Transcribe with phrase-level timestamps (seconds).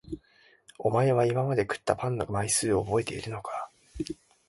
[0.79, 3.69] おまえは今まで食ったパンの枚数をおぼえているのか？